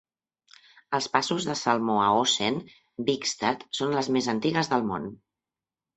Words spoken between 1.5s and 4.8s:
salmó a Osen, Bygstad, són les més antigues